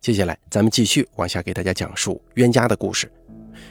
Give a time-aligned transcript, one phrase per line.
[0.00, 3.10] 接下来，咱们继续往下给大家讲述冤家的故事。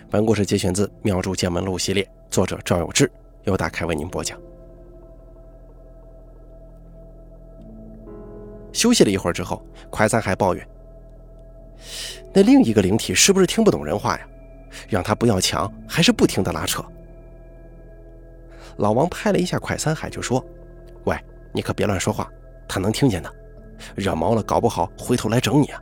[0.09, 3.09] 本故事节选自《妙著见闻录》系列，作者赵有志，
[3.45, 4.37] 由大开为您播讲。
[8.73, 10.67] 休息了一会儿之后，快三还抱怨
[12.33, 14.27] ：“那另一个灵体是不是听不懂人话呀？
[14.89, 16.83] 让他不要抢，还是不停的拉扯？”
[18.75, 20.45] 老王拍了一下快三海，就说
[21.05, 21.17] ：“喂，
[21.53, 22.29] 你可别乱说话，
[22.67, 23.33] 他能听见的，
[23.95, 25.81] 惹毛了，搞不好回头来整你啊！”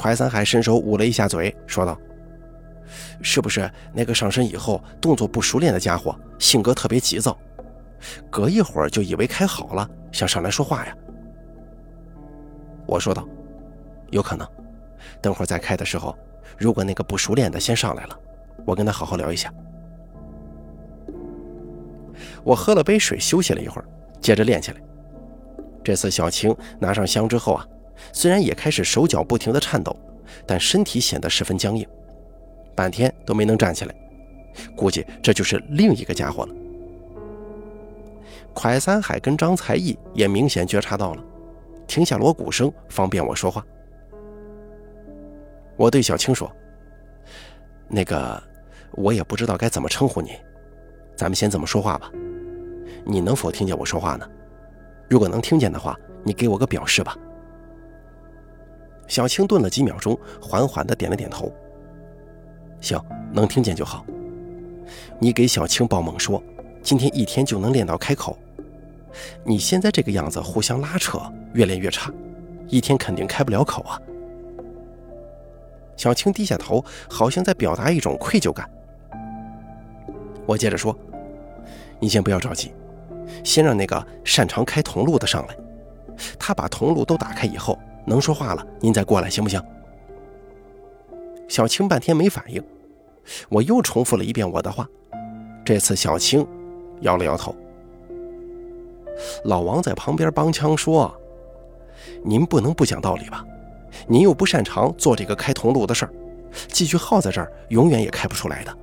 [0.00, 1.94] 快三海伸手捂了一下嘴，说道
[3.20, 7.38] ：“是不是那个上身以后动作不熟练的家伙，性格特别急躁，
[8.30, 10.96] 隔一会儿就以为开好了，想上来说话呀？”
[12.88, 13.28] 我说道
[14.08, 14.48] ：“有可能，
[15.20, 16.16] 等会儿再开的时候，
[16.56, 18.18] 如果那个不熟练的先上来了，
[18.64, 19.52] 我跟他好好聊一下。”
[22.42, 23.84] 我喝了杯水，休息了一会儿，
[24.18, 24.80] 接着练起来。
[25.84, 27.66] 这次小青拿上香之后啊。
[28.12, 29.96] 虽然也开始手脚不停地颤抖，
[30.46, 31.86] 但身体显得十分僵硬，
[32.74, 33.94] 半天都没能站起来。
[34.76, 36.54] 估计这就是另一个家伙了。
[38.52, 41.22] 蒯三海跟张才艺也明显觉察到了，
[41.86, 43.64] 停下锣鼓声，方便我说话。
[45.76, 46.50] 我对小青说
[47.88, 48.42] ：“那个，
[48.92, 50.32] 我也不知道该怎么称呼你，
[51.16, 52.10] 咱们先这么说话吧。
[53.04, 54.28] 你能否听见我说话呢？
[55.08, 57.16] 如果能听见的话，你给我个表示吧。”
[59.10, 61.52] 小青顿了几秒钟，缓缓地点了点头。
[62.80, 62.96] 行，
[63.32, 64.06] 能听见就好。
[65.18, 66.40] 你给小青报梦说，
[66.80, 68.38] 今天一天就能练到开口。
[69.42, 71.20] 你现在这个样子，互相拉扯，
[71.54, 72.12] 越练越差，
[72.68, 74.00] 一天肯定开不了口啊。
[75.96, 78.70] 小青低下头，好像在表达一种愧疚感。
[80.46, 80.96] 我接着说，
[81.98, 82.72] 你先不要着急，
[83.42, 85.56] 先让那个擅长开铜路的上来，
[86.38, 87.76] 他把铜路都打开以后。
[88.06, 89.62] 能说话了，您再过来行不行？
[91.48, 92.62] 小青半天没反应，
[93.48, 94.88] 我又重复了一遍我的话。
[95.64, 96.46] 这次小青
[97.00, 97.54] 摇了摇头。
[99.44, 101.14] 老王在旁边帮腔说
[102.24, 103.44] ：“您不能不讲道理吧？
[104.06, 106.12] 您又不擅长做这个开铜炉的事儿，
[106.68, 108.76] 继续耗在这儿，永远也开不出来的。”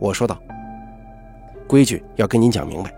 [0.00, 0.40] 我说道
[1.68, 2.92] ：“规矩要跟您讲明白。”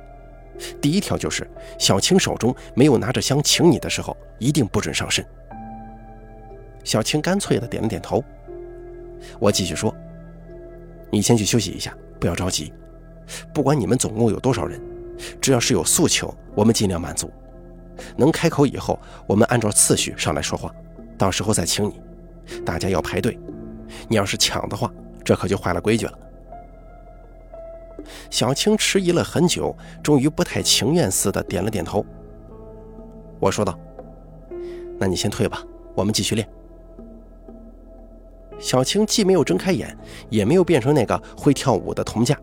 [0.81, 1.49] 第一条就是，
[1.79, 5.25] 小青手中没有拿着香请你的时候，一定不准上身。
[6.85, 8.23] 小青干脆的点了点头。
[9.39, 9.95] 我继续说
[11.13, 12.73] ：“你先去休息一下，不要着急。
[13.53, 14.81] 不管你们总共有多少人，
[15.41, 17.31] 只要是有诉求，我们尽量满足。
[18.17, 20.75] 能开口以后，我们按照次序上来说话，
[21.19, 22.01] 到时候再请你。
[22.65, 23.39] 大家要排队。
[24.09, 24.91] 你要是抢的话，
[25.23, 26.19] 这可就坏了规矩了。”
[28.31, 32.05] 小青迟疑了很久，终于不太情愿似的点了点头。
[33.39, 33.79] 我说道
[34.99, 35.63] ：“那你先退吧，
[35.95, 36.49] 我们继续练。”
[38.59, 39.97] 小青既没有睁开眼，
[40.29, 42.39] 也没有变成那个会跳舞的铜匠。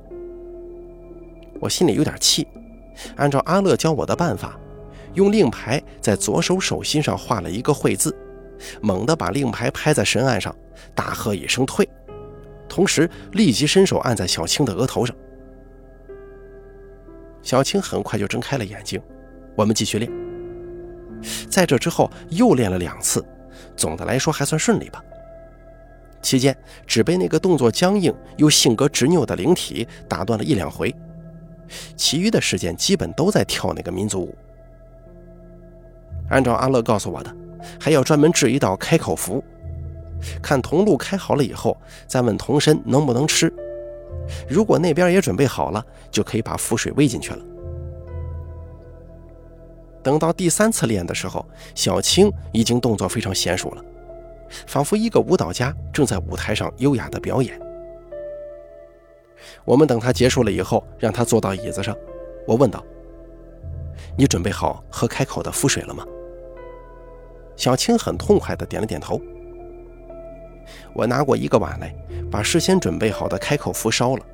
[1.60, 2.48] 我心里有点气，
[3.16, 4.60] 按照阿乐教我的办法，
[5.14, 8.16] 用令牌在左手手心上画了一个“会”字，
[8.82, 10.56] 猛地把令牌拍在神案上，
[10.96, 11.88] 大喝一声“退”，
[12.68, 15.16] 同时立即伸手按在小青的额头上。
[17.42, 19.02] 小青很快就睁开了眼睛，
[19.56, 20.12] 我们继续练。
[21.50, 23.26] 在这之后又练了两次，
[23.76, 25.04] 总的来说还算顺利吧。
[26.22, 26.56] 期间
[26.86, 30.94] 只被那个动作僵硬又性格执拗的灵体打断了一两回，
[31.96, 34.36] 其余的时间基本都在跳那个民族舞。
[36.30, 37.34] 按照阿乐告诉我的，
[37.80, 39.42] 还要专门制一道开口符，
[40.42, 41.78] 看铜路开好了以后，
[42.08, 43.54] 再问童身能不能吃。
[44.48, 47.40] 如果那边也准备好了，就可以把符水喂进去了。
[50.04, 51.46] 等到第三次练的时候，
[51.76, 53.84] 小青已经动作非常娴熟了，
[54.66, 57.60] 仿佛一个舞蹈家正在舞台上优雅的表演。
[59.66, 61.96] 我们等他结束了以后，让他坐到椅子上。
[62.48, 62.82] 我问道
[64.18, 66.06] ：“你准备好喝开口的符水了吗？”
[67.58, 69.20] 小青很痛快地点了点头。
[70.94, 71.94] 我拿过一个碗来，
[72.30, 74.26] 把事先准备好的开口符烧了，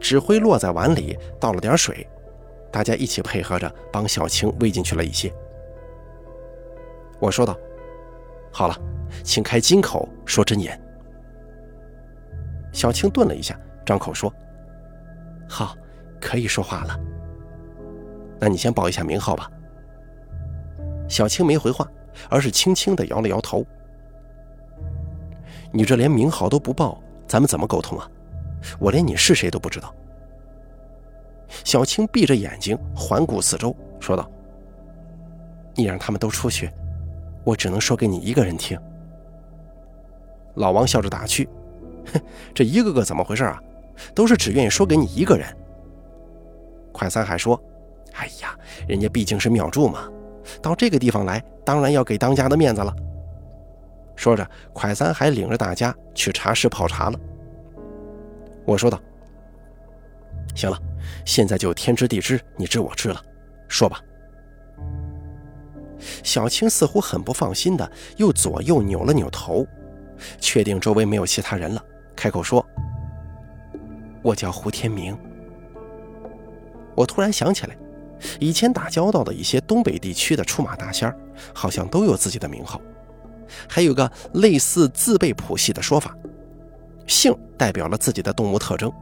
[0.00, 2.06] 纸灰落在碗里，倒了点水，
[2.70, 5.32] 大家一起配合着帮小青喂进去了一些。
[7.18, 7.56] 我说道
[8.52, 8.76] ：“好了，
[9.22, 10.78] 请开金口说真言。”
[12.72, 14.32] 小青顿了一下，张口说
[15.48, 15.74] ：“好，
[16.20, 16.98] 可以说话了。”
[18.38, 19.50] 那你先报一下名号吧。
[21.08, 21.88] 小青没回话，
[22.28, 23.64] 而是轻轻地摇了摇头。
[25.76, 28.10] 你这连名号都不报，咱们怎么沟通啊？
[28.78, 29.94] 我连你是谁都不知道。
[31.64, 34.26] 小青闭着眼睛环顾四周，说道
[35.76, 36.72] ：“你让他们都出去，
[37.44, 38.80] 我只能说给你一个人听。
[40.54, 41.46] 老王笑着打趣
[42.10, 42.20] ：“哼，
[42.54, 43.62] 这一个个怎么回事啊？
[44.14, 45.46] 都是只愿意说给你一个人。”
[46.90, 47.62] 快三海说
[48.16, 48.58] ：“哎呀，
[48.88, 50.08] 人家毕竟是庙祝嘛，
[50.62, 52.96] 到这个地方来，当然要给当家的面子了。”
[54.16, 57.20] 说着，快三海领着大家去茶室泡茶了。
[58.64, 59.00] 我说道
[60.56, 60.76] ：“行了，
[61.24, 63.22] 现在就天知地知，你知我知了，
[63.68, 64.00] 说吧。”
[66.22, 69.66] 小青似乎很不放心的，又左右扭了扭头，
[70.38, 71.82] 确定周围没有其他人了，
[72.14, 72.64] 开口说
[74.22, 75.16] ：“我叫胡天明。”
[76.96, 77.76] 我突然想起来，
[78.40, 81.16] 以前打交道的一些东北地区的出马大仙儿，
[81.54, 82.80] 好像都有自己的名号，
[83.68, 86.16] 还有个类似字辈谱系的说法，
[87.06, 88.92] 姓代表了自己的动物特征，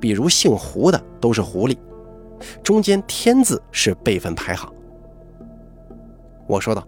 [0.00, 1.76] 比如姓胡的都是狐狸，
[2.62, 4.72] 中间天字是辈分排行。
[6.46, 6.86] 我说道：“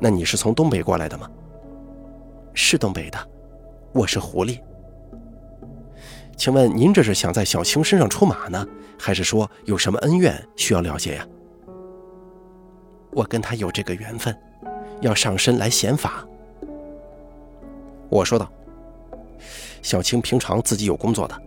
[0.00, 1.28] 那你是从东北过来的吗
[2.54, 3.18] ？”“是东北的，
[3.92, 4.60] 我是狐狸。
[6.36, 8.66] ”“请问您这是想在小青身上出马呢，
[8.98, 11.26] 还是说有什么恩怨需要了解呀
[13.10, 14.36] ？”“我跟他有这个缘分，
[15.04, 16.26] 要上身来显法。”
[18.10, 18.50] 我说道
[19.82, 21.40] ：“小青平常自己有工作的，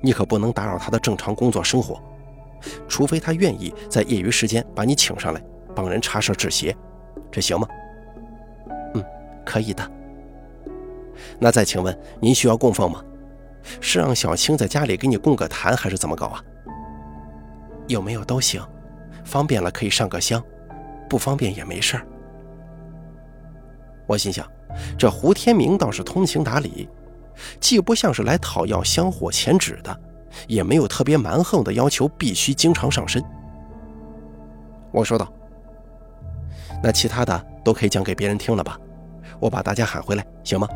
[0.00, 2.00] 你可不能打扰她的正常工作生活，
[2.88, 5.42] 除非她愿意在业余时间把你请上来。”
[5.76, 6.76] 帮人查事治邪，
[7.30, 7.68] 这行吗？
[8.94, 9.04] 嗯，
[9.44, 9.88] 可以的。
[11.38, 13.00] 那再请问，您需要供奉吗？
[13.80, 16.42] 是让小青在家里给你供个坛，还是怎么搞啊？
[17.86, 18.60] 有没有都行，
[19.24, 20.42] 方便了可以上个香，
[21.08, 22.04] 不方便也没事儿。
[24.08, 24.44] 我心想，
[24.98, 26.88] 这胡天明倒是通情达理，
[27.60, 30.00] 既不像是来讨要香火钱纸的，
[30.48, 33.22] 也没有特别蛮横的要求必须经常上身。
[34.90, 35.30] 我说道。
[36.80, 38.78] 那其他的都可以讲给别人听了吧？
[39.40, 40.68] 我把大家喊回来，行吗？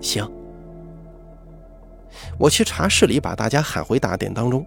[0.00, 0.26] 行。
[2.38, 4.66] 我去茶室里把大家喊回大殿当中。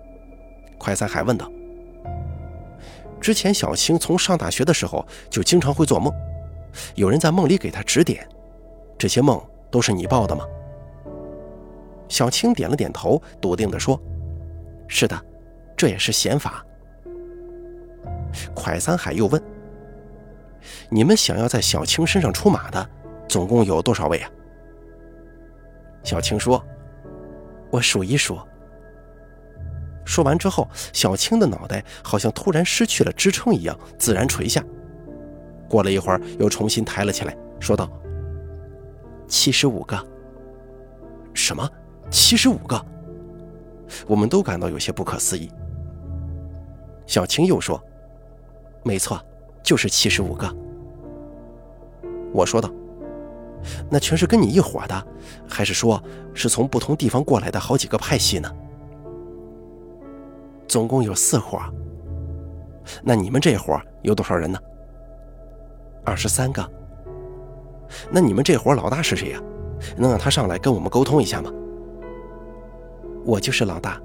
[0.77, 1.49] 快三海问道
[3.19, 6.13] ：“之前小青从上大学的时候就经常会做梦，
[6.95, 8.27] 有人在梦里给他指点，
[8.97, 9.41] 这些梦
[9.71, 10.45] 都是你报的吗？”
[12.09, 13.99] 小青点了点头，笃定地说
[14.87, 15.19] ：“是的，
[15.75, 16.63] 这也是显法。”
[18.55, 19.41] 蒯三海又问。
[20.89, 22.89] 你们想要在小青身上出马的，
[23.27, 24.29] 总共有多少位啊？
[26.03, 26.63] 小青说
[27.71, 28.39] ：“我数一数。”
[30.05, 34.63] 说完之后，小青的脑袋好像突然失去了支撑一样，自然垂下。
[35.73, 37.89] 过了一会儿，又重新抬了起来，说道
[39.27, 39.97] ：“七十五个。”
[41.33, 41.67] 什么？
[42.11, 42.79] 七十五个？
[44.05, 45.49] 我们都感到有些不可思议。
[47.07, 47.83] 小青又说
[48.85, 49.19] ：“没错。”
[49.63, 50.47] 就是七十五个，
[52.33, 52.69] 我说道
[53.89, 55.07] ：“那全是跟你一伙的，
[55.49, 55.99] 还是说
[56.35, 58.53] 是从不同地方过来的好几个派系呢？”
[60.67, 61.59] 总共有四伙。
[63.01, 64.59] 那你们这伙有多少人呢？
[66.03, 66.67] 二十三个。
[68.09, 69.41] 那你们这伙老大是谁呀？
[69.97, 71.51] 能让他上来跟我们沟通一下吗？
[73.25, 74.01] 我就是老大，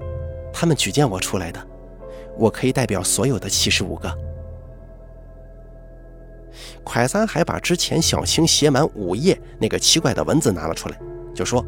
[0.52, 1.60] 他们举荐我出来的，
[2.36, 4.12] 我可以代表所有的七十五个。
[6.84, 10.98] 快三还把之前小青写满五页那个奇怪的文字拿了出来，
[11.34, 11.64] 就说：“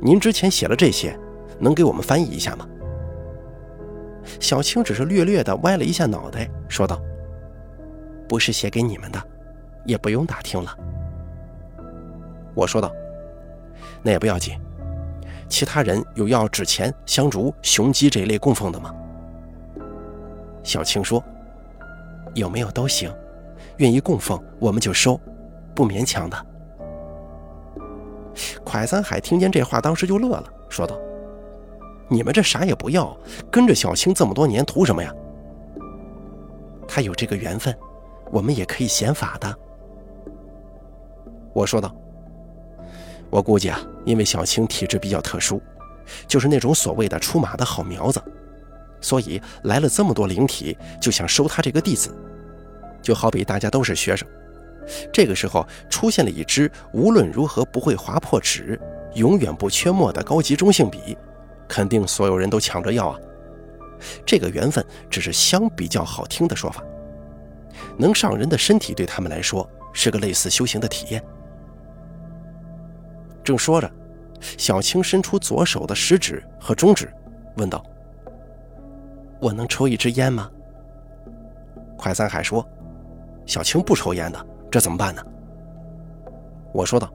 [0.00, 1.18] 您之前写了这些，
[1.58, 2.66] 能给我们翻译一下吗？”
[4.40, 7.00] 小青只是略略的歪了一下脑袋，说道
[8.28, 9.22] ：“不是写给你们的，
[9.84, 10.76] 也不用打听了。”
[12.54, 12.92] 我说道
[14.02, 14.58] ：“那也不要紧，
[15.48, 18.94] 其他人有要纸钱、香烛、雄鸡这一类供奉的吗？”
[20.62, 21.22] 小青说
[22.34, 23.12] ：“有没有都行。”
[23.78, 25.20] 愿意供奉，我们就收，
[25.72, 26.46] 不勉强的。
[28.64, 30.96] 蒯三海听见这话，当时就乐了，说道
[32.10, 33.16] ：“你们这啥也不要，
[33.52, 35.14] 跟着小青这么多年，图什么呀？
[36.88, 37.72] 他有这个缘分，
[38.30, 39.58] 我们也可以显法的。”
[41.54, 41.94] 我说道
[43.30, 45.60] ：“我估计啊，因为小青体质比较特殊，
[46.26, 48.22] 就是那种所谓的出马的好苗子，
[49.00, 52.14] 所以来了这么多灵体，就想收他这个弟子。”
[53.00, 54.28] 就好比大家都是学生，
[55.12, 58.78] 这个时候出现了一支无论如何不会划破纸、
[59.14, 61.16] 永远不缺墨的高级中性笔，
[61.66, 63.18] 肯定所有人都抢着要啊。
[64.26, 66.82] 这个缘分只是相比较好听的说法，
[67.98, 71.22] 能上人的身体对他们来说是个类似修行的体验。
[73.42, 73.90] 正说着，
[74.56, 77.12] 小青伸出左手的食指和中指，
[77.56, 77.84] 问道
[79.40, 80.50] ：“我能抽一支烟吗？”
[81.98, 82.66] 快三海说。
[83.46, 85.24] 小青不抽烟的，这怎么办呢？”
[86.72, 87.10] 我说道：“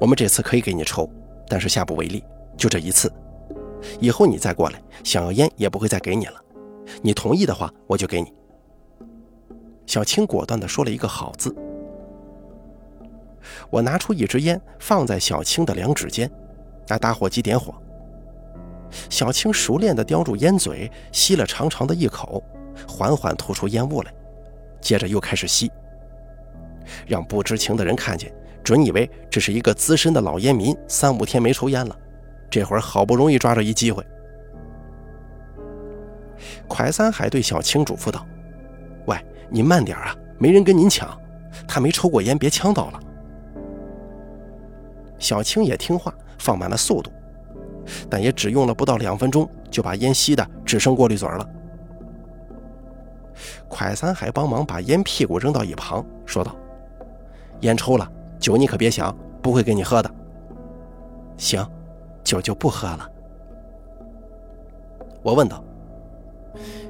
[0.00, 1.08] 我们这次可以给你抽，
[1.48, 2.24] 但是下不为例，
[2.56, 3.10] 就这一次。
[4.00, 6.42] 以后你再过来想要烟，也不会再给你了。
[7.00, 8.34] 你同意的话，我就给你。”
[9.86, 11.54] 小青果断地说了一个“好”字。
[13.70, 16.30] 我拿出一支烟，放在小青的两指间，
[16.88, 17.74] 拿打火机点火。
[19.08, 22.42] 小青熟练地叼住烟嘴，吸了长长的一口，
[22.86, 24.12] 缓缓吐出烟雾来，
[24.80, 25.70] 接着又开始吸。
[27.06, 31.96] 让不知情的人看见，准以为这是一个资深的老烟民，三五天没抽烟了，
[32.50, 34.04] 这会儿好不容易抓着一机会。
[36.68, 38.26] 蒯三海对小青嘱咐道
[39.06, 39.16] ：“喂，
[39.52, 41.08] 您慢点啊，没人跟您抢，
[41.68, 43.00] 他没抽过烟，别呛到了。”
[45.20, 47.12] 小青也听话，放慢了速度，
[48.08, 51.48] 但也只用了不到两分钟，就把烟吸的只剩过滤嘴了。
[53.68, 56.56] 蒯三海帮忙把烟屁股扔到一旁，说道。
[57.60, 60.10] 烟抽了，酒你可别想，不会给你喝的。
[61.36, 61.64] 行，
[62.24, 63.08] 酒就不喝了。
[65.22, 65.62] 我问道：“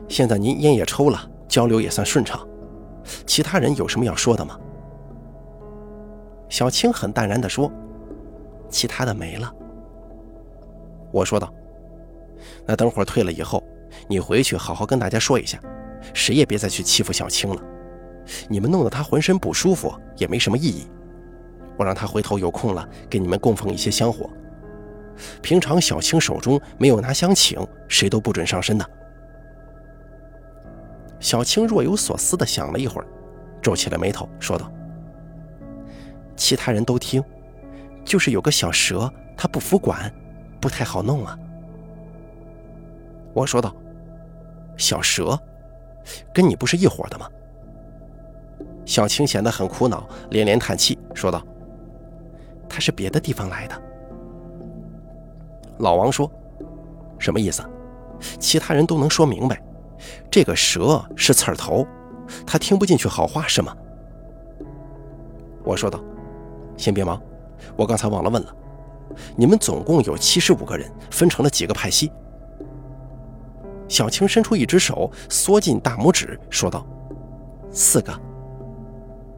[0.08, 2.40] 现在您烟也抽了，交流也算顺畅，
[3.26, 4.58] 其他人有什么要说的吗？”
[6.48, 7.70] 小青很淡然地说
[8.68, 9.52] ：“其他的没了。”
[11.12, 11.52] 我说道
[12.66, 13.62] ：“那等会儿退了以后，
[14.08, 15.58] 你回去好好跟大家说一下，
[16.12, 17.62] 谁也别再去欺负小青了。”
[18.48, 20.86] 你们弄得他浑身不舒服也没什么意义。
[21.76, 24.30] 我让他回头有空了给你们供奉一些香火。
[25.42, 28.88] 平常小青手中没有拿香请，谁都不准上身的。
[31.22, 33.06] 小青若有所思地想了一会儿，
[33.62, 34.70] 皱起了眉头，说道
[36.36, 37.22] ：“其他人都听，
[38.04, 40.12] 就是有个小蛇，他不服管，
[40.60, 41.38] 不太好弄啊。”
[43.32, 43.72] 我说道
[44.76, 45.38] ：“小蛇，
[46.34, 47.28] 跟你不是一伙的吗？”
[48.84, 51.40] 小青显得很苦恼，连连叹气，说道
[52.68, 53.82] ：“他是别的地方来的。”
[55.78, 56.28] 老王说
[57.16, 57.62] ：“什么意思？
[58.40, 59.62] 其他人都能说明白，
[60.30, 61.86] 这个蛇是刺儿头，
[62.46, 63.76] 他听不进去好话是吗？”
[65.64, 66.02] 我说道
[66.76, 67.20] ：“先别忙，
[67.76, 68.54] 我刚才忘了问了，
[69.36, 72.10] 你们总共有七十五个人，分成了几个派系？”
[73.88, 76.86] 小青伸出一只手，缩进大拇指，说道
[77.70, 78.12] ：“四个。”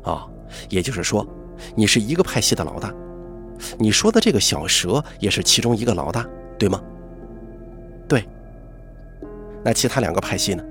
[0.04, 0.30] 哦，
[0.68, 1.26] 也就是说，
[1.75, 2.94] 你是一个派系的老大。
[3.78, 6.26] 你说的这个小蛇也是其中一个老大，
[6.59, 6.80] 对吗？
[9.64, 10.62] 那其他两个派系呢？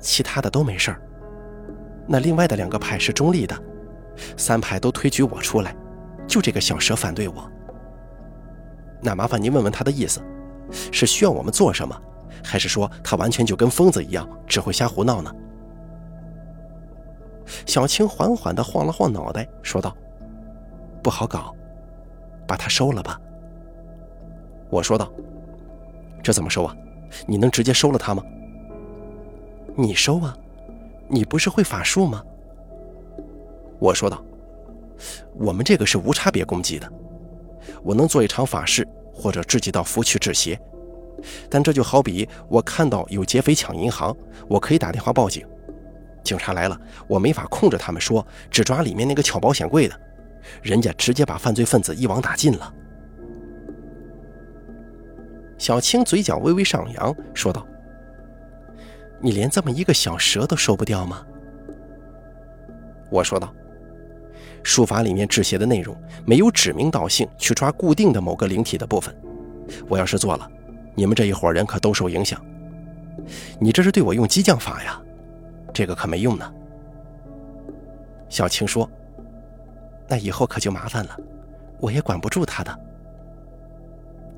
[0.00, 1.02] 其他的都没事儿。
[2.08, 3.54] 那另外的两个派是中立的，
[4.36, 5.76] 三派都推举我出来，
[6.26, 7.48] 就这个小蛇反对我。
[9.02, 10.22] 那麻烦您问问他的意思，
[10.90, 11.94] 是需要我们做什么，
[12.42, 15.30] 还是说他完全就跟疯子一样，只会瞎胡闹呢？
[17.66, 19.94] 小青缓缓地晃了晃脑袋，说道
[21.02, 21.54] ：“不好搞，
[22.46, 23.20] 把他收了吧。”
[24.70, 25.12] 我说道
[26.22, 26.74] ：“这怎么收啊？
[27.26, 28.22] 你能直接收了他吗
[29.76, 30.36] ？”“你收啊，
[31.08, 32.22] 你不是会法术吗？”
[33.78, 34.22] 我说道
[35.38, 36.90] ：“我们这个是无差别攻击的，
[37.82, 40.60] 我能做一场法事或者制几道符去制邪，
[41.48, 44.14] 但这就好比我看到有劫匪抢银行，
[44.48, 45.46] 我可以打电话报警。”
[46.22, 49.98] 警察来了，我没法控制他们，说只抓里面那个抢保险柜的，
[50.60, 52.74] 人家直接把犯罪分子一网打尽了。
[55.60, 57.66] 小青嘴角微微上扬，说道
[59.20, 61.22] ：“你连这么一个小蛇都收不掉吗？”
[63.12, 63.52] 我说道
[64.64, 69.14] ：“术法里面制邪的内容没有指名道姓去抓固定的某个灵体的部分，
[69.86, 70.50] 我要是做了，
[70.94, 72.42] 你们这一伙人可都受影响。
[73.58, 74.98] 你这是对我用激将法呀！”
[75.74, 76.50] 这个可没用呢。
[78.30, 78.90] 小青说
[80.08, 81.14] ：“那以后可就麻烦了，
[81.80, 82.80] 我也管不住他的。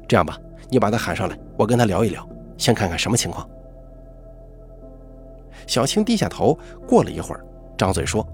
[0.09, 0.37] 这样吧，
[0.73, 2.27] 你把他喊上来，我跟他聊一聊，
[2.57, 3.47] 先看看什么情况。”
[5.69, 7.45] 小青低下头，过了一会儿，
[7.77, 8.27] 张嘴说：“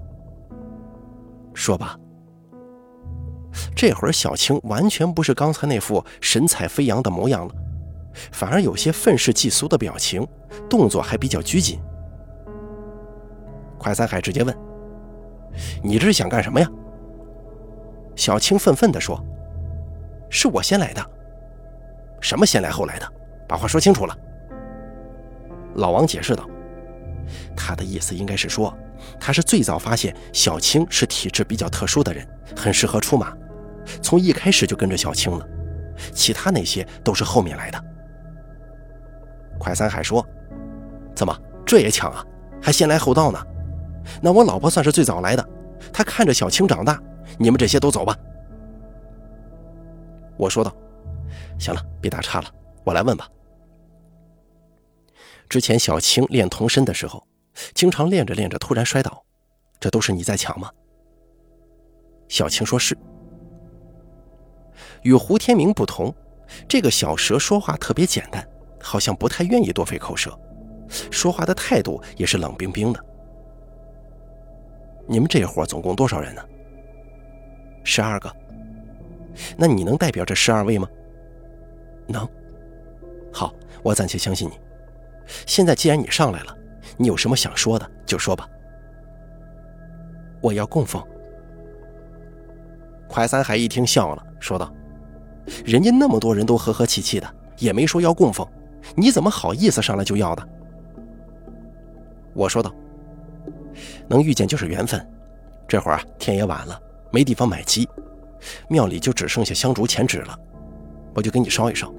[1.53, 1.99] 说吧。”
[3.75, 7.53] 这会儿小青完全不是刚才那副神采飞扬的模样了，
[8.31, 10.25] 反而有些愤世嫉俗的表情，
[10.69, 11.77] 动作还比较拘谨。
[13.77, 14.57] 快三海直接问
[15.83, 16.69] ：“你这是想干什么呀？”
[18.15, 19.21] 小青愤愤地说
[20.31, 21.18] ：“是我先来的。
[22.21, 23.13] 什么先来后来的？
[23.47, 24.17] 把话说清楚了。”
[25.75, 26.47] 老王解释道
[27.55, 28.75] ：“他的意思应该是说，
[29.19, 33.31] 他是最早发现小青是体质比较特殊的人，很适合出马，
[34.01, 35.47] 从一开始就跟着小青了。
[36.13, 37.83] 其他那些都是后面来的。”
[39.59, 40.25] 快三海说
[41.15, 42.25] ：“怎么这也抢啊？
[42.61, 43.39] 还先来后到呢？”
[44.21, 45.49] 那我老婆算是最早来的，
[45.93, 46.99] 她看着小青长大，
[47.37, 48.17] 你们这些都走吧。
[50.35, 50.73] 我说道
[51.57, 53.29] ：“行了，别打岔了，我来问吧。
[55.47, 57.25] 之前小青练童身的时候，
[57.73, 59.23] 经常练着练着突然摔倒，
[59.79, 60.71] 这都是你在抢吗？”
[62.29, 62.97] 小青说是。
[65.03, 66.13] 与胡天明不同，
[66.67, 68.47] 这个小蛇说话特别简单，
[68.81, 70.37] 好像不太愿意多费口舌，
[71.09, 73.05] 说话的态度也是冷冰冰的。
[75.07, 76.43] 你们这伙总共多少人呢？
[77.83, 78.31] 十二个。
[79.57, 80.87] 那你能代表这十二位吗？
[82.09, 82.27] 能。
[83.31, 84.59] 好，我暂且相信你。
[85.45, 86.57] 现在既然你上来了，
[86.97, 88.47] 你有什么想说的就说吧。
[90.41, 91.01] 我要供奉。
[93.07, 94.73] 快三海一听笑了，说道
[95.65, 98.47] ：“人家那么多人都和和气气的，也没说要供奉，
[98.95, 100.49] 你怎么好意思上来就要的？”
[102.33, 102.73] 我说道
[104.07, 105.03] ：“能遇见就是缘分。
[105.67, 106.79] 这会儿啊，天也晚了，
[107.11, 107.87] 没地方买鸡。”
[108.69, 110.39] 庙里就只剩下香烛钱纸了，
[111.13, 111.93] 我就给你烧一烧。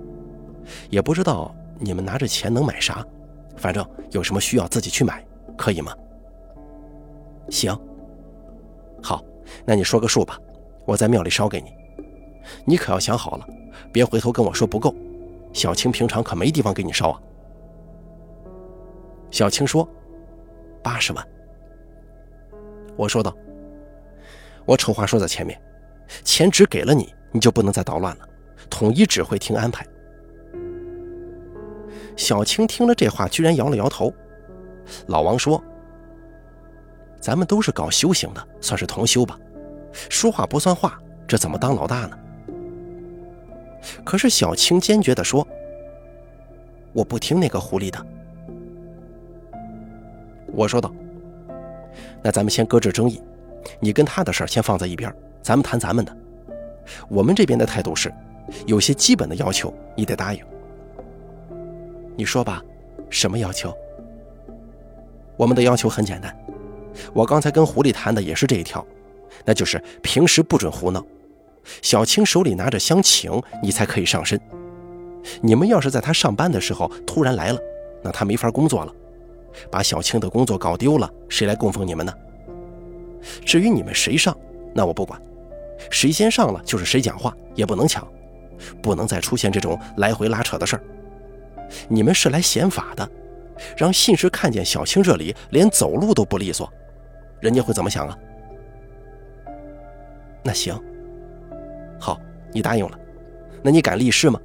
[0.88, 3.04] 也不知道你们拿着钱能买啥，
[3.56, 5.24] 反正有什么需要自己去买，
[5.56, 5.94] 可以吗？
[7.48, 7.76] 行。
[9.02, 9.24] 好，
[9.64, 10.38] 那你说个数吧，
[10.86, 11.72] 我在庙里烧给你。
[12.64, 13.46] 你可要想好了，
[13.92, 14.94] 别回头跟我说不够。
[15.52, 17.20] 小青平常可没地方给你烧啊。
[19.30, 19.88] 小青说
[20.82, 21.26] ：“八十万。”
[22.96, 23.34] 我说道
[24.66, 25.60] ：“我丑话说在前面。”
[26.24, 28.28] 钱只给了你，你就不能再捣乱了，
[28.68, 29.86] 统一指挥听安排。
[32.16, 34.12] 小青听了这话，居然摇了摇头。
[35.06, 35.62] 老王说
[37.20, 39.38] ：“咱们都是搞修行的，算是同修吧，
[40.08, 42.18] 说话不算话，这怎么当老大呢？”
[44.04, 45.46] 可是小青坚决地说
[46.92, 48.06] ：“我不听那个狐狸的。”
[50.52, 50.92] 我说道
[52.22, 53.22] ：“那咱们先搁置争议，
[53.78, 56.14] 你跟他的事儿先放在一边。”咱们谈咱们的，
[57.08, 58.12] 我们这边的态度是，
[58.66, 60.44] 有些基本的要求你得答应。
[62.20, 62.62] 你说吧，
[63.08, 63.74] 什么要求？
[65.38, 66.38] 我们的要求很简单，
[67.14, 68.86] 我刚才跟狐狸谈的也是这一条，
[69.42, 71.02] 那就是平时不准胡闹，
[71.80, 74.38] 小青手里拿着香请，你才可以上身。
[75.40, 77.58] 你们要是在他上班的时候突然来了，
[78.02, 78.92] 那他没法工作了，
[79.70, 82.12] 把小青的工作搞丢了，谁来供奉你们呢？
[83.46, 84.36] 至于你们谁上，
[84.74, 85.18] 那我不管。
[85.90, 88.06] 谁先上了就是谁讲话，也不能抢，
[88.82, 90.82] 不能再出现这种来回拉扯的事儿。
[91.88, 93.08] 你们是来显法的，
[93.76, 96.70] 让信使看见小青这里连走路都不利索，
[97.40, 98.16] 人家会怎么想啊？
[100.42, 100.78] 那行，
[101.98, 102.18] 好，
[102.52, 102.98] 你答应了，
[103.62, 104.40] 那你敢立誓吗？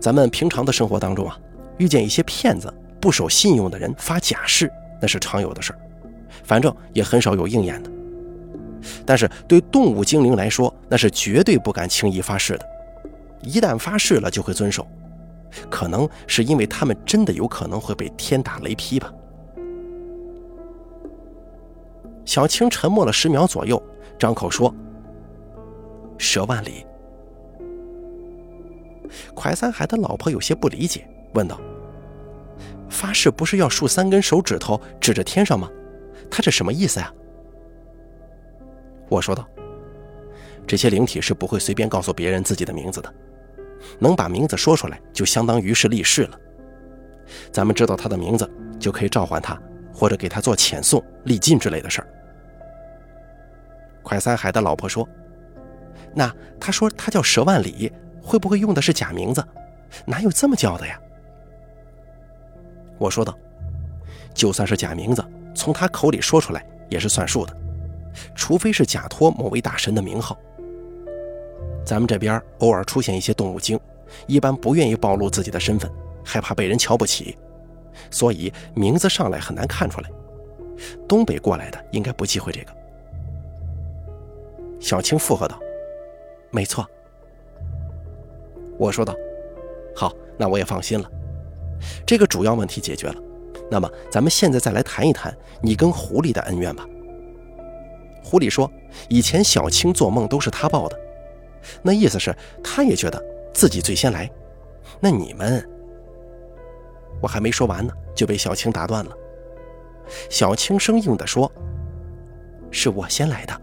[0.00, 1.38] 咱们平常的生活当中啊，
[1.78, 5.78] 遇见一些骗子、不守信用的人发假誓，那是常有的事儿，
[6.44, 7.90] 反正也很少有应验的。
[9.04, 12.66] 但是对动物精灵来说，那是绝对不敢轻易发誓的。
[13.42, 14.86] 一旦发誓了，就会遵守。
[15.70, 19.12] 可能是因为他们真的有可能会被天打雷劈吧。
[22.24, 23.82] 小青沉默了十秒左右，
[24.18, 24.74] 张口说
[26.18, 26.84] ：“蛇万里。”
[29.34, 31.60] 快三海的老婆有些不理解，问道
[32.90, 35.70] ：“发誓不是要竖三根手指头指着天上吗？
[36.28, 37.12] 他这什么意思呀？”
[39.08, 39.48] 我说道
[40.66, 43.14] ：“这些灵体是不会随便告诉别人自己的名字的，
[44.00, 46.40] 能把名字说出来，就相当于是立誓了。
[47.52, 49.60] 咱们知道他的名字，就可以召唤他，
[49.94, 52.08] 或者给他做遣送、立禁之类的事儿。”
[54.02, 55.08] 快三海的老婆说
[56.12, 59.44] ：“那他说他叫蛇万里，会不会用的是假名字？
[60.04, 61.00] 哪有这么叫的呀？”
[62.98, 63.36] 我说道
[64.34, 65.24] ：“就算是假名字，
[65.54, 67.56] 从他口里说出来也是算数的。”
[68.34, 70.38] 除非是假托某位大神的名号，
[71.86, 73.78] 咱们这边偶尔出现一些动物精，
[74.26, 75.88] 一般不愿意暴露自己的身份，
[76.24, 77.38] 害怕被人瞧不起，
[78.10, 80.10] 所以名字上来很难看出来。
[81.08, 82.72] 东北过来的应该不忌讳这个。
[84.80, 85.58] 小青附和道
[86.50, 86.84] ：“没错。”
[88.76, 89.14] 我说道
[89.94, 91.08] ：“好，那我也放心了。
[92.04, 93.14] 这个主要问题解决了，
[93.70, 96.84] 那么咱们现在再来谈一谈你跟狐狸的恩怨吧。”
[98.22, 98.68] 狐狸说
[99.08, 100.98] ：“以前小青做梦都是他报的，
[101.82, 104.30] 那意思是他也觉得自己最先来。
[105.00, 105.66] 那你们……”
[107.20, 109.12] 我还没说完呢，就被小青打断了。
[110.30, 111.50] 小青生硬地说
[112.70, 113.60] ：“是我先来的。”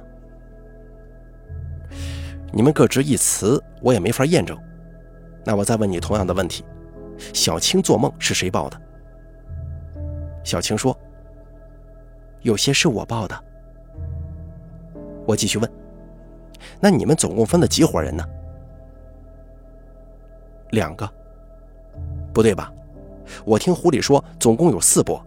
[2.52, 4.58] 你们各执一词，我也没法验证。
[5.46, 6.66] 那我再问你同样的问题：
[7.34, 8.82] 小青做梦是谁报的？
[10.44, 10.98] 小青说
[12.42, 13.44] ：“有些是我报的。
[15.26, 15.72] 我继续问
[16.80, 18.24] ：“那你们总共分了几伙人呢？”
[20.72, 21.10] 两个。
[22.34, 22.74] 不对吧？
[23.46, 25.24] 我听狐狸说，总共有四波，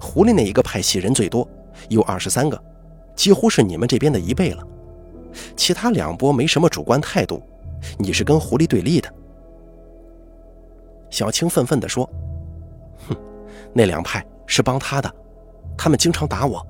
[0.00, 1.46] 狐狸那一个派系人最多，
[1.90, 2.58] 有二十三个，
[3.14, 4.66] 几乎是你们这边的一倍了。
[5.54, 7.42] 其他两波没什么主观态度，
[7.98, 9.12] 你是跟狐狸对立的。
[11.10, 12.08] 小青愤愤地说
[13.08, 13.16] ：“哼，
[13.74, 15.14] 那两派是帮他的，
[15.76, 16.66] 他们经常打我。”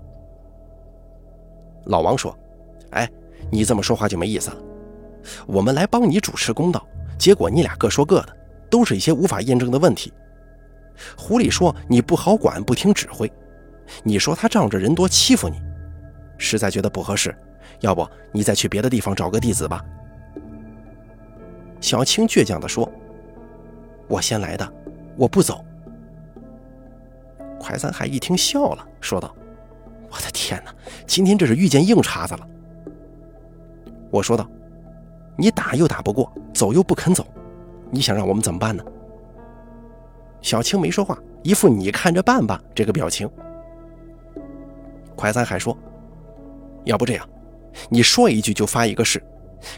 [1.87, 2.37] 老王说
[2.91, 3.09] ：“哎，
[3.51, 4.57] 你这么说话就没意思了。
[5.47, 6.87] 我们来帮你主持公道，
[7.19, 8.37] 结果你俩各说各的，
[8.71, 10.13] 都是一些无法验证的问题。
[11.17, 13.31] 狐狸说你不好管，不听指挥，
[14.03, 15.61] 你说他仗着人多欺负你，
[16.39, 17.37] 实在觉得不合适。”
[17.81, 19.85] 要不你再去别的地方找个弟子吧。”
[21.81, 22.91] 小青倔强地说
[24.09, 24.73] ，“我先来的，
[25.17, 25.65] 我不走。”
[27.61, 29.33] 快三海一听笑了，说道
[30.11, 30.75] ：“我的天哪，
[31.07, 32.49] 今天这是遇见硬茬子了。”
[34.11, 34.49] 我说道
[35.37, 37.27] ：“你打又打不过，走又不肯走，
[37.91, 38.85] 你想让我们怎么办呢？”
[40.41, 43.29] 小青没说话，一副你看着办吧这个表情。
[45.17, 45.77] 快三海说
[46.85, 47.29] ：“要不这样。”
[47.91, 49.23] 你说一句就发一个誓，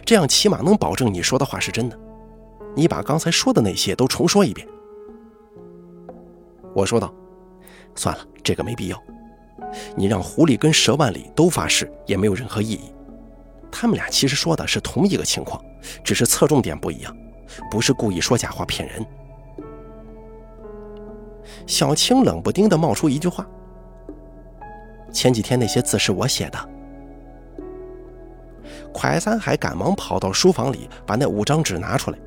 [0.04, 1.98] 这样起码能保证你说的话是真的。
[2.74, 4.66] 你把刚才说的那些都重说一遍。
[6.72, 7.12] 我说道
[7.96, 9.02] ：“算了，这个没必要。
[9.96, 12.92] 你让狐狸跟蛇万里都发誓也没有任何意义。
[13.70, 15.62] 他们俩其实说的是同一个情况，
[16.04, 17.16] 只是侧重点不一样，
[17.70, 19.06] 不是故意说假话骗人。”
[21.66, 23.46] 小青冷不丁地冒出一句话
[25.12, 26.68] ：“前几天那些字是我写的。”
[28.92, 32.18] 蒯三海赶忙跑到书房里，把那五张纸拿出来，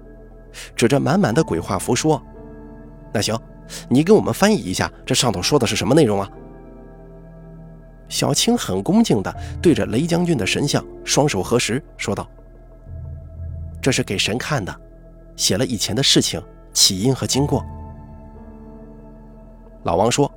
[0.76, 2.22] 指着满满的鬼画符说
[3.14, 3.38] ：“那行，
[3.90, 6.30] 你给我们翻译一下，这上头说的是什么内容啊？”
[8.14, 12.30] 小青很恭敬地对着雷将军的神像双手合十，说道
[13.82, 14.82] ：“这是给神看的，
[15.36, 16.40] 写了以前的事情、
[16.74, 17.66] 起因和经过。”
[19.82, 20.32] 老王说：“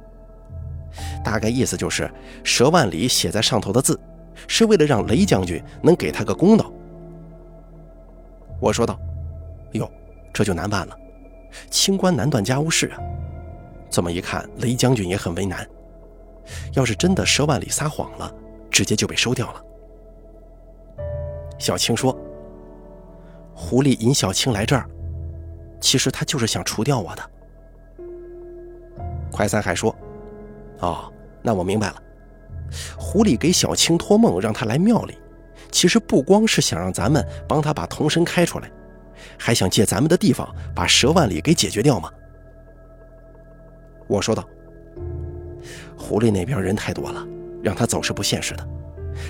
[1.22, 2.10] 大概意思就是
[2.42, 4.00] 蛇万里写在上头的字。”
[4.48, 6.70] 是为了让雷将军能给他个公道。
[8.60, 8.98] 我说道
[9.72, 9.90] ：“哟，
[10.32, 10.96] 这就难办了，
[11.70, 12.98] 清官难断家务事啊。
[13.90, 15.66] 这么一看，雷将军也很为难。
[16.74, 18.32] 要是真的佘万里撒谎了，
[18.70, 19.62] 直接就被收掉了。”
[21.58, 22.16] 小青说
[23.54, 24.86] ：“狐狸引小青来这儿，
[25.80, 27.30] 其实他就是想除掉我的。”
[29.32, 29.94] 快三海说
[30.80, 32.02] ：“哦，那我明白了。”
[32.98, 35.16] 狐狸给小青托梦，让他来庙里，
[35.70, 38.70] 其实不光是想让咱们帮他把童身开出来，
[39.38, 42.10] 还想借咱们的地方把蛇万里给解决掉吗？
[44.08, 44.46] 我说道。
[45.96, 47.26] 狐狸那边人太多了，
[47.62, 48.68] 让他走是不现实的，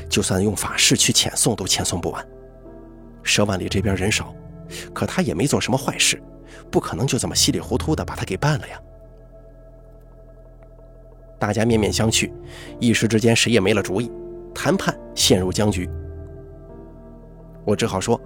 [0.08, 2.26] 就算用法事去遣送，都遣送不完。
[3.22, 4.34] 蛇万里这边人少，
[4.92, 6.22] 可他也没做什么坏事，
[6.70, 8.80] 不可能就这么稀里糊涂的把他给办了呀。
[11.38, 12.32] 大家面面相觑，
[12.80, 14.10] 一时之间谁也没了主意，
[14.54, 15.88] 谈判陷入僵局。
[17.64, 18.20] 我只好说：“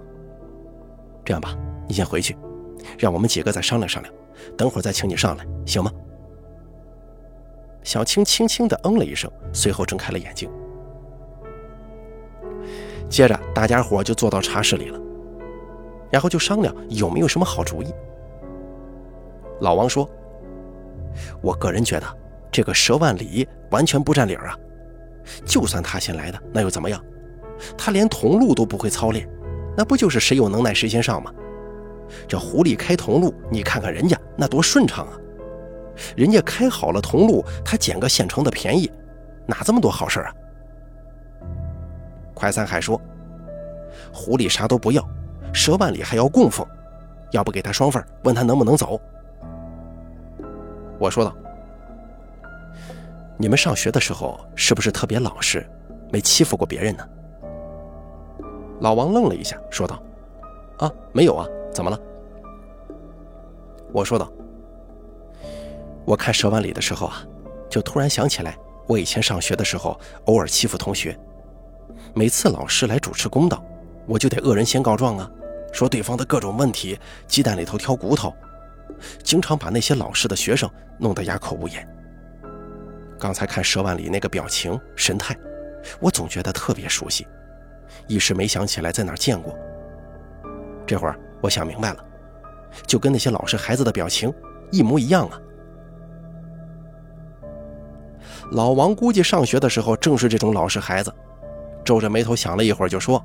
[1.25, 2.37] 这样吧，你先回去，
[2.97, 4.13] 让我们几个再商量商量，
[4.57, 5.91] 等会儿再请你上来，行吗？”
[7.83, 10.49] 小青轻轻地嗯了一声，随后睁开了眼睛。
[13.09, 14.99] 接着，大家伙就坐到茶室里了，
[16.09, 17.93] 然后就商量有没有什么好主意。
[19.59, 20.09] 老王说
[21.41, 22.07] ：“我个人觉得。”
[22.51, 24.57] 这个佘万里完全不占理儿啊！
[25.45, 27.01] 就算他先来的，那又怎么样？
[27.77, 29.25] 他连同路都不会操练，
[29.77, 31.33] 那不就是谁有能耐谁先上吗？
[32.27, 35.17] 这狐狸开同路，你看看人家那多顺畅啊！
[36.15, 38.91] 人家开好了同路，他捡个现成的便宜，
[39.45, 40.33] 哪这么多好事啊？
[42.33, 42.99] 快三海说
[44.13, 45.07] ：“狐狸啥都不要，
[45.53, 46.65] 蛇万里还要供奉，
[47.31, 48.99] 要不给他双份，问他能不能走？”
[50.97, 51.35] 我说道。
[53.37, 55.67] 你们上学的时候是不是特别老实，
[56.11, 57.03] 没欺负过别人呢？
[58.81, 59.99] 老王愣了一下，说道
[60.77, 61.99] ：“啊，没有啊，怎么了？”
[63.91, 64.31] 我说道
[66.11, 67.25] ：“我看蛇万里的时候啊，
[67.69, 71.17] 就突然想起来，我以前上学的时候偶尔欺负同学，
[72.13, 73.63] 每次老师来主持公道，
[74.05, 75.31] 我就得恶人先告状啊，
[75.71, 78.33] 说对方的各种问题，鸡蛋里头挑骨头，
[79.23, 80.69] 经常把那些老实的学生
[80.99, 81.87] 弄得哑口无言。”
[83.17, 85.33] 刚才看佘万里那个表情神态，
[86.01, 87.25] 我总觉得特别熟悉，
[88.09, 89.57] 一时没想起来在哪见过。
[90.85, 92.03] 这会儿我想明白了，
[92.85, 94.29] 就跟那些老实孩子的表情
[94.71, 95.39] 一模一样啊！
[98.51, 101.13] 老王估计上学的时候正是这种老实孩子，
[101.85, 103.23] 皱着眉头想了一会儿，就说：“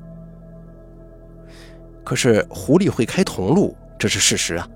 [2.04, 4.68] 可是狐狸会开铜路，这是事实啊！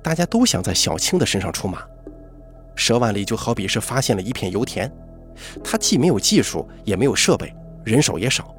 [0.00, 1.82] 大家都想在小青的身上出马。
[2.74, 4.90] 蛇万里就好比是发现了一片油田，
[5.62, 7.54] 他既没有技术，也没有设备，
[7.84, 8.54] 人手也少，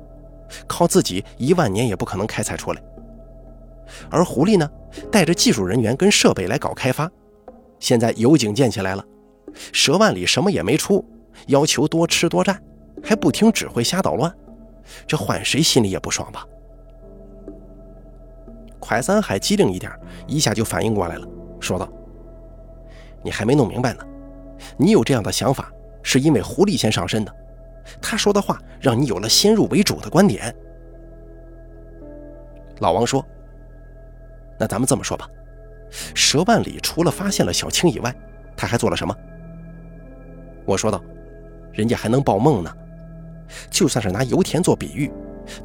[0.67, 2.81] 靠自己一万年也不可能开采出来。
[4.11, 4.69] 而狐狸呢，
[5.11, 7.09] 带着技术人员跟设备来搞开发，
[7.79, 9.03] 现在油井建起来了。”
[9.73, 11.03] 蛇万里什么也没出，
[11.47, 12.61] 要求多吃多占，
[13.03, 14.33] 还不听指挥瞎捣乱，
[15.05, 16.45] 这换谁心里也不爽吧？
[18.79, 19.91] 快三海机灵一点，
[20.25, 21.27] 一下就反应过来了，
[21.59, 21.87] 说道
[23.21, 24.03] ：“你还没弄明白呢，
[24.77, 27.35] 你有这样的想法，是因为狐狸先上身的，
[28.01, 30.55] 他说的话让你有了先入为主的观点。”
[32.79, 33.23] 老王说
[34.57, 35.29] ：“那咱们这么说吧，
[36.15, 38.15] 蛇万里除了发现了小青以外，
[38.55, 39.13] 他还做了什么？”
[40.69, 41.01] 我说道
[41.73, 42.71] ：“人家还能报梦呢，
[43.71, 45.11] 就算是拿油田做比喻，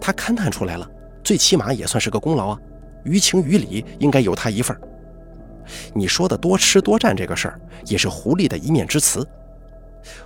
[0.00, 0.90] 他勘探出来了，
[1.22, 2.60] 最起码也算是个功劳啊。
[3.04, 4.74] 于情于理，应该有他一份。
[5.92, 9.28] 你说的多吃多占这个事儿，也是狐狸的一面之词。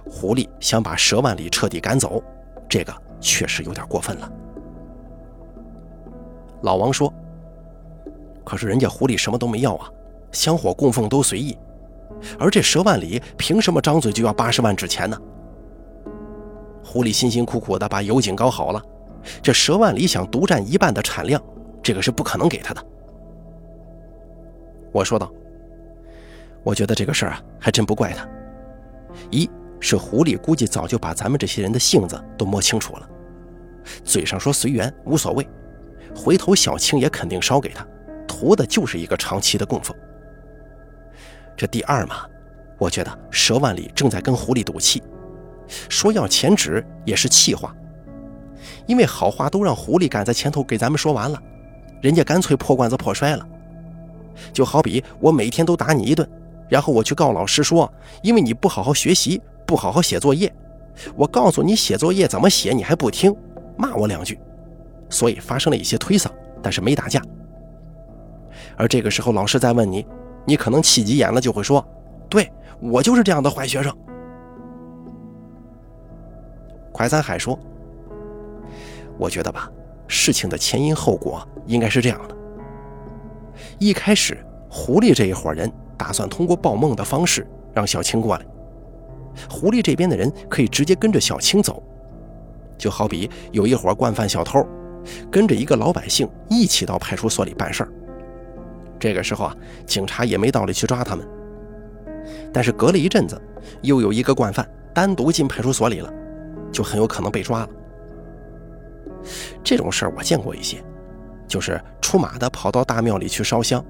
[0.09, 2.23] 狐狸想把蛇万里彻底赶走，
[2.69, 4.33] 这个确实有点过分了。”
[6.63, 7.13] 老王说
[8.47, 9.91] ：“可是人家狐狸什么都没要啊，
[10.31, 11.59] 香火供奉都随意。”
[12.39, 15.17] 而这佘万里凭什么张嘴就要八十万纸钱呢？
[16.85, 18.83] 狐狸辛辛苦苦的把油井搞好了，
[19.43, 21.43] 这佘万里想独占一半的产量，
[21.83, 22.87] 这个是不可能给他的。
[24.91, 25.31] 我说道
[26.65, 28.27] ：“我觉得这个事儿啊，还真不怪他。
[29.31, 29.49] 一
[29.81, 33.09] 是狐狸估计早就把咱们这些人的性子都摸清楚了，
[34.03, 35.47] 嘴上说随缘无所谓，
[36.17, 37.87] 回头小青也肯定烧给他，
[38.27, 39.95] 图的就是一个长期的供奉。”
[41.59, 42.25] 这第二嘛，
[42.79, 45.03] 我觉得佘万里正在跟狐狸赌气，
[45.89, 47.75] 说要钱纸也是气话，
[48.87, 51.43] 因为好话都让狐狸赶在前头给咱们说完了，
[52.01, 53.45] 人家干脆破罐子破摔了。
[54.53, 56.27] 就好比我每天都打你一顿，
[56.69, 57.93] 然后我去告老师说，
[58.23, 60.55] 因为你不好好学习，不好好写作业，
[61.17, 63.35] 我告诉你写作业怎么写，你还不听，
[63.77, 64.39] 骂我两句，
[65.11, 66.29] 所以发生了一些推搡，
[66.63, 67.21] 但是没打架。
[68.77, 70.07] 而这个时候，老师在问你。
[70.45, 71.87] 你可能气急眼了，就会说
[72.29, 73.95] ：“对我就是这样的坏学生。”
[76.93, 77.59] 快三海说
[79.19, 79.71] ：“我觉得吧，
[80.07, 82.37] 事情的前因后果应该是这样的。
[83.79, 84.39] 一开始，
[84.71, 88.47] 狐狸这一伙人打算通过报梦的方式让小青过来，
[89.51, 91.83] 狐狸这边的人可以直接跟着小青走，
[92.77, 94.67] 就好比有一伙惯犯小偷，
[95.31, 97.93] 跟着一个老百姓一起到派出所里办事儿。”
[98.99, 99.57] 这个时候啊，
[99.87, 101.27] 警察也没道理去抓他们。
[102.53, 103.41] 但是隔了一阵子，
[103.83, 106.13] 又有一个惯犯单独进派出所里了，
[106.73, 107.69] 就很有可能被抓了。
[109.63, 110.83] 这种事儿我见过一些，
[111.47, 113.85] 就是出马的跑到大庙里去烧香，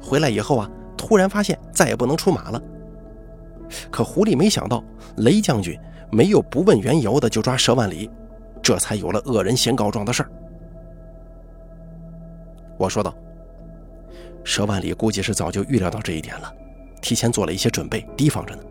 [0.00, 2.62] 回来以后啊，突然发现再也不能出马了。
[3.90, 4.82] 可狐狸没想到，
[5.18, 5.78] 雷将军
[6.10, 8.10] 没有不问缘由的就抓佘万里，
[8.62, 10.30] 这才有了恶人先告状的事儿。
[12.78, 13.14] 我说道。
[14.44, 16.52] 佘万里估计是早就预料到这一点了，
[17.02, 18.62] 提前做了一些准备，提防着呢。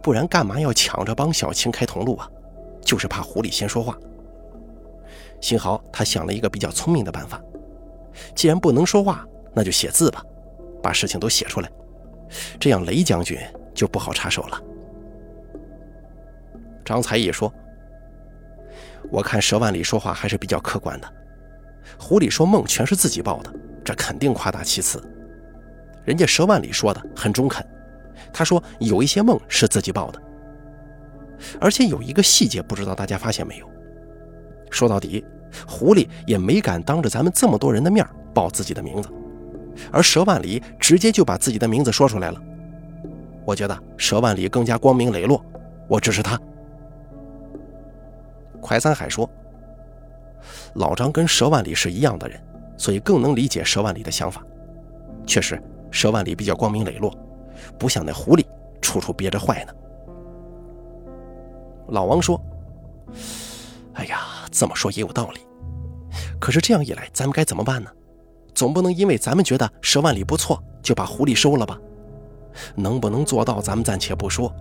[0.00, 2.28] 不然干嘛要抢着帮小青开同路啊？
[2.82, 3.96] 就是怕狐狸先说话。
[5.40, 7.40] 幸好他想了一个比较聪明的办法，
[8.34, 10.24] 既然不能说话，那就写字吧，
[10.82, 11.70] 把事情都写出来，
[12.58, 13.38] 这样雷将军
[13.74, 14.62] 就不好插手了。
[16.84, 17.52] 张才义说
[19.12, 21.12] ：“我看佘万里说话还是比较客观的，
[21.98, 23.52] 狐狸说梦全是自己报的。”
[23.86, 25.00] 这肯定夸大其词，
[26.04, 27.64] 人家佘万里说的很中肯。
[28.32, 30.20] 他说有一些梦是自己报的，
[31.60, 33.70] 而且有一个细节，不知道大家发现没有？
[34.72, 35.24] 说到底，
[35.68, 39.08] 狐狸也没敢当着咱们这么多人的面报自己的名字，
[39.92, 42.42] 而佘万里直接就把自己的名字说出来了。
[43.44, 45.40] 我觉得佘万里更加光明磊落，
[45.86, 46.36] 我支持他。
[48.60, 49.30] 快三海说，
[50.74, 52.40] 老张跟佘万里是一样的人。
[52.76, 54.42] 所以更能理解佘万里的想法。
[55.26, 55.60] 确实，
[55.90, 57.14] 佘万里比较光明磊落，
[57.78, 58.44] 不像那狐狸
[58.80, 59.72] 处处憋着坏呢。
[61.88, 62.40] 老王说
[63.94, 65.40] ：“哎呀，这么说也有道理。
[66.40, 67.90] 可是这样一来，咱们该怎么办呢？
[68.54, 71.78] 总不能因为咱们觉得佘万里不错，就把狐狸收了吧？
[72.74, 74.52] 能不能做到，咱们暂且不说。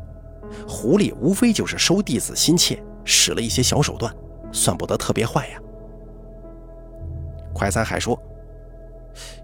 [0.67, 4.13] 狐狸无非就是收弟子心切，使了一些小手段，
[4.51, 5.60] 算不得特别坏呀。”
[7.56, 8.22] 快三海说：“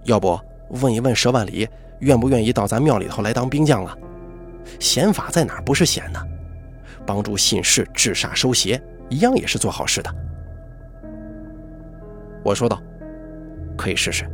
[0.03, 0.37] 要不
[0.81, 1.67] 问一问佘万里，
[1.99, 3.97] 愿不愿意到咱庙里头来当兵将啊？
[4.79, 6.21] 显法在哪儿不是显呢？
[7.05, 10.15] 帮助信士治煞收邪，一样也是做好事的。
[12.43, 12.81] 我说道
[13.77, 14.29] ：“可以试试，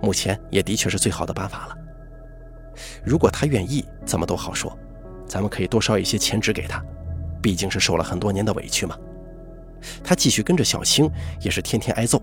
[0.00, 1.76] 目前也的确是最好的办法了。
[3.04, 4.78] 如果他愿意，怎么都好说。
[5.26, 6.80] 咱们可以多烧一些钱纸给他，
[7.42, 8.96] 毕竟是受了很多年的委屈嘛。
[10.02, 12.20] 他继续跟着小青，也是天天挨揍，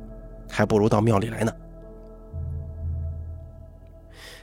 [0.49, 1.53] 还不如到庙里来呢。”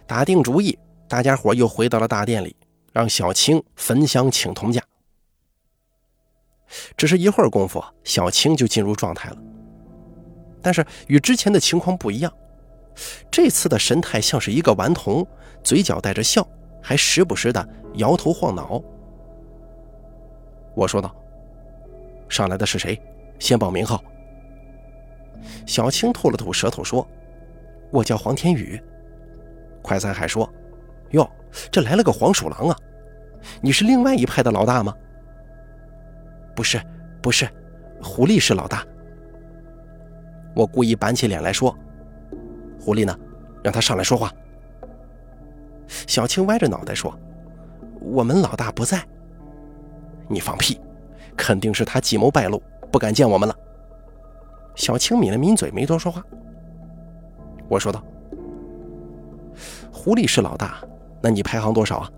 [0.07, 2.55] 打定主意，大家伙又回到了大殿里，
[2.93, 4.83] 让小青焚香请童驾。
[6.97, 9.37] 只是一会儿功夫，小青就进入状态了。
[10.61, 12.33] 但是与之前的情况不一样，
[13.31, 15.27] 这次的神态像是一个顽童，
[15.63, 16.47] 嘴角带着笑，
[16.83, 18.83] 还时不时的摇头晃脑。
[20.75, 21.15] 我说道
[22.29, 23.01] ：“上来的是谁？
[23.39, 24.03] 先报名号。”
[25.67, 27.07] 小青吐了吐舌头说
[27.91, 28.81] ：“我叫黄天宇。”
[29.83, 30.49] 快三海说
[31.11, 31.29] ：“哟，
[31.71, 32.77] 这来了个黄鼠狼啊！
[33.61, 34.95] 你是另外一派的老大吗
[36.57, 36.81] ？”“不是，
[37.21, 37.49] 不是，
[38.03, 38.85] 狐狸是老大。”
[40.55, 41.77] 我故意板起脸来说
[42.81, 43.19] ：“狐狸呢？
[43.63, 44.33] 让他上来说话。”
[46.07, 47.15] 小青歪着脑袋说
[48.01, 49.03] ：“我们老大不在。
[50.29, 50.81] ”“你放屁！
[51.37, 53.55] 肯定是他计谋败露，不敢见我们了。”
[54.75, 56.25] 小青抿了抿嘴，没多说话。
[57.69, 58.03] 我说道
[59.93, 60.79] ：“狐狸是老大，
[61.23, 62.11] 那你排行多少啊？”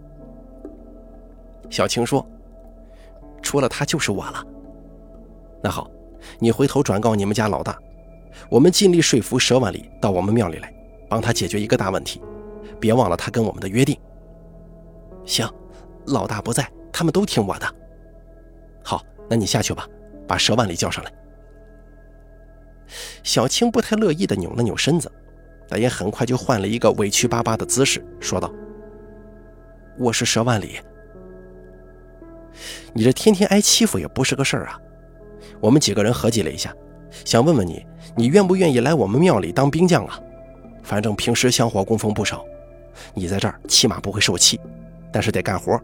[1.71, 2.27] 小青说
[3.43, 4.45] ：“除了他就是我了。”
[5.63, 5.91] 那好，
[6.39, 7.79] 你回头转告你们家老大。
[8.51, 10.73] 我们尽力说服佘万里到我们庙里来，
[11.09, 12.21] 帮他解决一个大问题。
[12.79, 13.99] 别忘了他跟我们的约定。
[15.25, 15.49] 行，
[16.07, 17.67] 老大不在，他们都听我的。
[18.85, 19.89] 好，那你下去吧，
[20.29, 21.13] 把佘万里叫上来。
[23.23, 25.11] 小青不太乐意地扭了扭身子，
[25.69, 28.53] 但也很快就换了一个委屈巴巴的姿势，说道
[29.99, 30.81] ：“我是佘万里，
[32.93, 34.81] 你这天天挨欺负也不是个事儿啊。
[35.61, 36.75] 我们几个人合计了一下。”
[37.25, 40.21] 想问问你，你愿不愿意来我们庙里当兵将啊？
[40.83, 42.45] 反正平时香火供奉不少，
[43.15, 44.61] 你在这儿起码不会受气，
[45.11, 45.81] 但是得干活，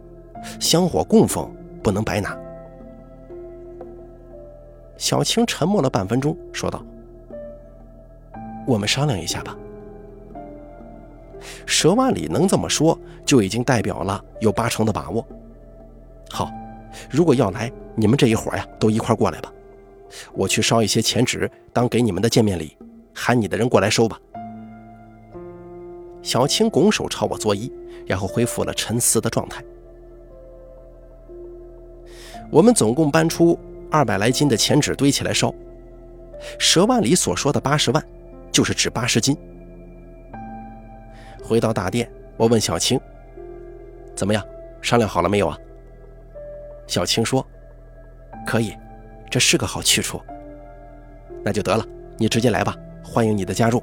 [0.61, 1.51] 香火供奉
[1.83, 2.37] 不能白拿。
[4.99, 6.85] 小青沉默了半分钟，说道
[8.67, 9.57] ：“我们商量一下吧。”
[11.67, 15.27] 佘万里能这么说，就已经代表了有八成的把握。
[16.31, 16.51] 好，
[17.11, 19.53] 如果要来，你们这一伙呀，都一块过来吧。
[20.33, 22.77] 我去烧一些钱纸当给你们的见面礼，
[23.15, 24.19] 喊你的人过来收吧。
[26.23, 27.73] 小青拱手朝我作揖，
[28.07, 29.65] 然后恢复了沉思的状态。
[32.51, 33.59] 我们总共搬出
[33.91, 35.53] 二百来斤的钱纸堆起来烧。
[36.59, 38.05] 佘万里所说的八十万，
[38.53, 39.37] 就是指八十斤。
[41.43, 43.01] 回到大殿，我问小青
[44.15, 44.45] ：“怎么样？
[44.81, 45.59] 商量好了没有啊？”
[46.87, 47.45] 小青说
[48.47, 48.77] ：“可以。”
[49.31, 50.21] 这是个好去处，
[51.43, 51.83] 那就得了，
[52.19, 53.83] 你直接来吧，欢迎你的加入。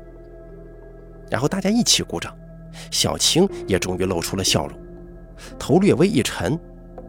[1.27, 2.38] 然后大家一起鼓掌，
[2.91, 4.77] 小青也终于露出了笑容，
[5.58, 6.55] 头略微一沉，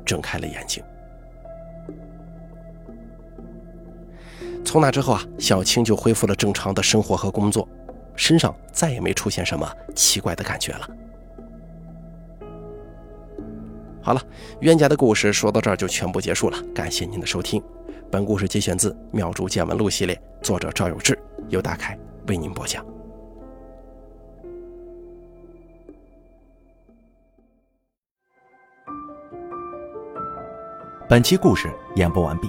[0.07, 0.83] 睁开了眼睛。
[4.71, 7.69] 从那之后啊，小青就恢复了正常的生活和工作，
[8.15, 10.89] 身上再也没出现什么奇怪的感觉了。
[14.01, 14.23] 好了，
[14.61, 17.61] 冤家的故事说到这儿就全部结束了，感谢您的收听。
[18.13, 22.87] 本故事节选自《妙竹见闻录》系列，作者赵有志，由大凯为您播讲。
[31.09, 32.49] 本期故事演播完毕。